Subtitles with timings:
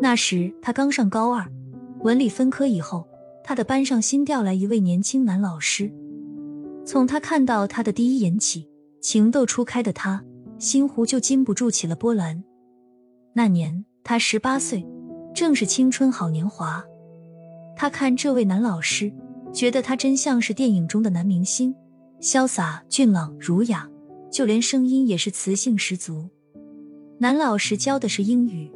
[0.00, 1.50] 那时他刚上高二，
[2.00, 3.06] 文理分科以后，
[3.42, 5.92] 他的班上新调来一位年轻男老师。
[6.84, 8.68] 从他看到他的第一眼起，
[9.00, 10.22] 情窦初开的他
[10.58, 12.44] 心湖就禁不住起了波澜。
[13.32, 14.86] 那年他十八岁，
[15.34, 16.84] 正是青春好年华。
[17.76, 19.12] 他看这位男老师，
[19.52, 21.74] 觉得他真像是电影中的男明星，
[22.20, 23.88] 潇洒俊朗儒雅，
[24.30, 26.28] 就连声音也是磁性十足。
[27.18, 28.68] 男老师教的是英语，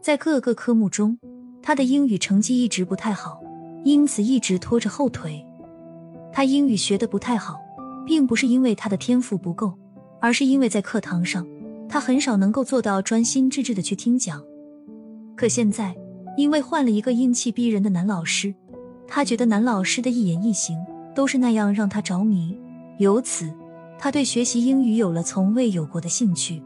[0.00, 1.16] 在各个科目中，
[1.62, 3.40] 他的英语成绩一直不太好，
[3.84, 5.46] 因此一直拖着后腿。
[6.32, 7.60] 他英语学的不太好，
[8.04, 9.72] 并不是因为他的天赋不够，
[10.20, 11.46] 而是因为在课堂上，
[11.88, 14.42] 他很少能够做到专心致志的去听讲。
[15.36, 15.94] 可现在，
[16.36, 18.52] 因为换了一个英气逼人的男老师，
[19.06, 20.76] 他觉得男老师的一言一行
[21.14, 22.58] 都是那样让他着迷，
[22.98, 23.48] 由此
[24.00, 26.60] 他对学习英语有了从未有过的兴趣。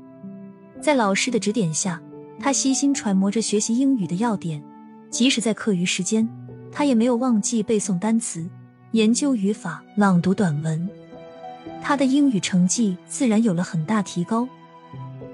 [0.81, 2.01] 在老师的指点下，
[2.41, 4.63] 他悉心揣摩着学习英语的要点，
[5.11, 6.27] 即使在课余时间，
[6.73, 8.49] 他也没有忘记背诵单词。
[8.93, 10.89] 研究语法、朗读短文，
[11.81, 14.49] 他的英语成绩自然有了很大提高。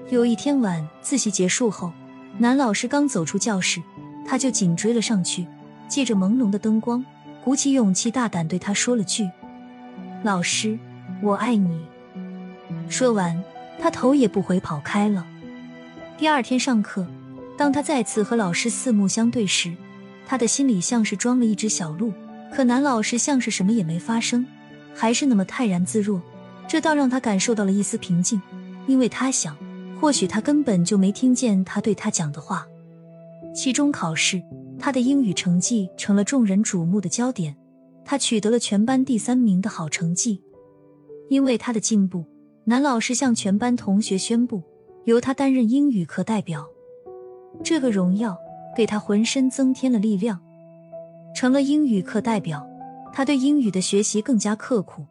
[0.09, 1.91] 有一天晚自习结束后，
[2.37, 3.81] 男老师刚走出教室，
[4.27, 5.47] 他就紧追了上去，
[5.87, 7.03] 借着朦胧的灯光，
[7.43, 9.27] 鼓起勇气，大胆对他说了句
[10.23, 10.77] ：“老师，
[11.23, 11.79] 我爱你。”
[12.87, 13.43] 说完，
[13.81, 15.25] 他头也不回跑开了。
[16.17, 17.05] 第二天上课，
[17.55, 19.71] 当他再次和老师四目相对时，
[20.25, 22.11] 他的心里像是装了一只小鹿。
[22.51, 24.43] 可男老师像是什么也没发生，
[24.95, 26.19] 还是那么泰然自若，
[26.67, 28.41] 这倒让他感受到了一丝平静，
[28.87, 29.55] 因为他想，
[30.01, 32.65] 或许他根本就没听见他对他讲的话。
[33.53, 34.41] 期中考试，
[34.79, 37.55] 他的英语成绩成了众人瞩目的焦点，
[38.03, 40.41] 他取得了全班第三名的好成绩。
[41.29, 42.25] 因为他的进步，
[42.63, 44.63] 男老师向全班同学宣布，
[45.07, 46.67] 由他担任英语课代表。
[47.63, 48.37] 这个荣耀
[48.75, 50.37] 给他浑身增添了力量。
[51.33, 52.67] 成了英语课代表，
[53.13, 55.05] 他对英语的学习更加刻苦，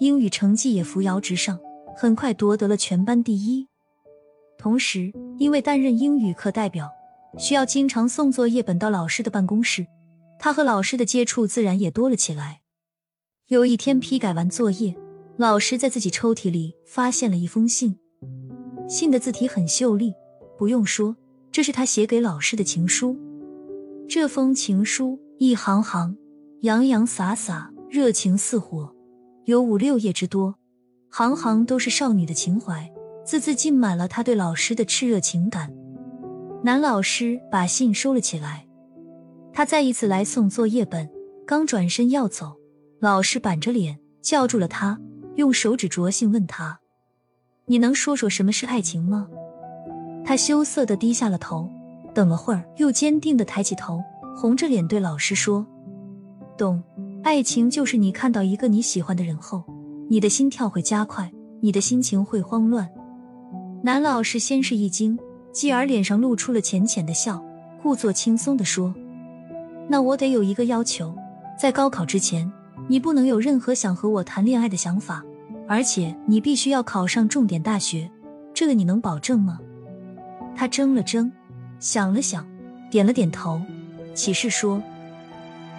[0.00, 1.60] 英语成绩也扶摇直上，
[1.94, 3.68] 很快夺得了全班第一。
[4.56, 6.90] 同时，因为担任英语课代表，
[7.36, 9.86] 需要经常送作业本到老师的办公室，
[10.38, 12.62] 他和老师的接触自然也多了起来。
[13.48, 14.96] 有一天批改完作业，
[15.36, 17.98] 老师在自己抽屉里发现了一封信，
[18.92, 20.12] 信的字体很秀丽，
[20.58, 21.16] 不用说，
[21.50, 23.16] 这是他写给老师的情书。
[24.06, 25.18] 这封情书。
[25.38, 26.16] 一行行，
[26.60, 28.94] 洋洋洒洒，热情似火，
[29.46, 30.54] 有五六页之多，
[31.08, 32.92] 行行都是少女的情怀，
[33.24, 35.74] 字字浸满了他对老师的炽热情感。
[36.62, 38.68] 男老师把信收了起来，
[39.52, 41.10] 他再一次来送作业本，
[41.44, 42.56] 刚转身要走，
[43.00, 45.00] 老师板着脸叫住了他，
[45.34, 46.78] 用手指着信问他
[47.72, 49.26] ：“你能说说什么是爱情吗？”
[50.26, 51.70] 他羞涩的低下了头，
[52.12, 53.98] 等了会儿，又坚定的抬起头。
[54.36, 55.66] 红着脸对老师说
[56.58, 56.82] ：“懂，
[57.22, 59.64] 爱情就是你看到一个你喜欢的人后，
[60.10, 62.86] 你的心跳会加快，你的心情会慌乱。”
[63.82, 65.18] 男老师先是一惊，
[65.50, 67.42] 继而脸上露出了浅浅的笑，
[67.82, 68.94] 故作轻松的说
[69.88, 71.14] ：“那我得有一个要求，
[71.58, 72.52] 在高考之前，
[72.86, 75.24] 你不能有任何想和我谈恋爱的想法，
[75.72, 78.10] 而且你必须要考上重点大学，
[78.52, 79.58] 这个你能保证吗？”
[80.54, 81.32] 他怔了怔，
[81.80, 82.46] 想了想，
[82.90, 83.58] 点了点头。
[84.12, 84.82] 启示说：“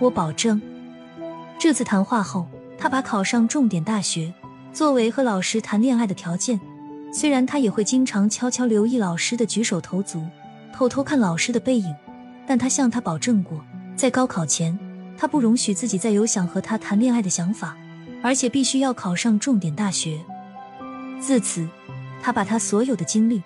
[0.01, 0.59] 我保证。”
[1.59, 4.33] 这次谈话后，他把考上重点大学
[4.71, 6.59] 作为和老师谈恋爱的条件。
[7.13, 10.25] 虽然他也会经常悄悄留意老师的举手投足，
[10.73, 11.93] 偷偷看老师的背影，
[12.47, 13.63] 但他向他保证过，
[13.95, 14.75] 在高考前，
[15.15, 17.77] 他不容许自己再有想和他谈恋爱的想法，
[18.23, 20.19] 而且必须要考上重点大学。
[21.19, 21.67] 自此，
[22.21, 23.43] 他把他所有的精力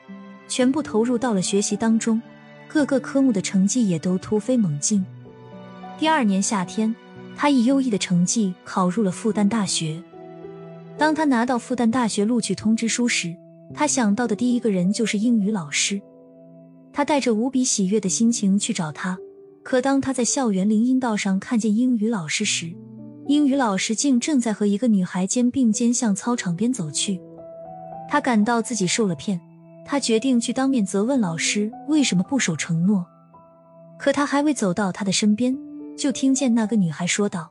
[0.47, 2.21] 全部投入到了学习当中。
[2.69, 5.03] 各个科目的成绩也都突飞猛进。
[5.97, 6.93] 第二年夏天，
[7.35, 10.03] 他以优异的成绩考入了复旦大学。
[10.97, 13.33] 当他拿到复旦大学录取通知书时，
[13.73, 15.99] 他想到的第一个人就是英语老师。
[16.91, 19.17] 他带着无比喜悦的心情去找他，
[19.63, 22.73] 可当他在校园林荫道上看见英语老师时，
[23.27, 27.19] 英语老师竟正在和一个女孩肩并肩向操场边走去。
[28.09, 29.39] 他感到自己受了骗。
[29.89, 33.05] 他决定去当面责问老师为什么不守承诺，
[33.97, 35.57] 可他还未走到他的身边，
[35.97, 37.49] 就听见那个女孩说道：“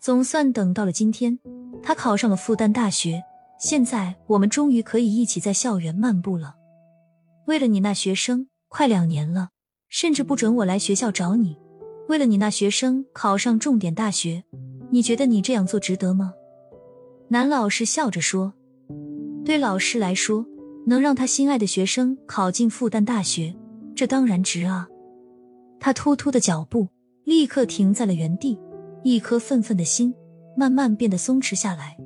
[0.00, 1.38] 总算等到了今天，
[1.82, 3.22] 他考上了复旦大学，
[3.58, 6.54] 现在我们终于可以一起在校园漫步了。
[7.46, 9.50] 为了你那学生，快两年了，
[9.90, 11.58] 甚至不准我来学校找你。
[12.08, 14.44] 为了你那学生考上重点大学，
[14.94, 16.32] 你觉得你这样做值得吗？”
[17.28, 18.54] 男老师笑着说
[19.44, 20.46] ：“对老师来说。”
[20.86, 23.56] 能让他心爱的学生考进复旦大学，
[23.96, 24.86] 这当然值啊！
[25.80, 26.88] 他突突的脚步
[27.24, 28.60] 立刻停在了原地，
[29.02, 30.14] 一颗愤愤的心
[30.54, 31.96] 慢慢变得松弛下来。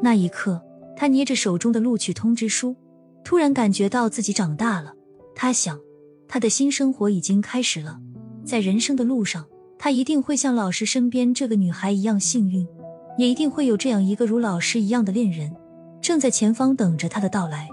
[0.00, 0.62] 那一刻，
[0.96, 2.74] 他捏着手中的录取通知书，
[3.22, 4.94] 突然感觉到自己长大了。
[5.34, 5.78] 他想，
[6.26, 8.00] 他的新生活已经开始了，
[8.46, 9.44] 在人生的路上，
[9.82, 12.68] 他一定会像老师身边这个女孩一样幸运，
[13.16, 15.56] 也一定会有这样一个如老师一样的恋人，
[16.02, 17.66] 正在前方等着他的到来。